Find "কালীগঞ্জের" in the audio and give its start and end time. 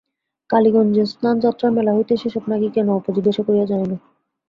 0.49-1.07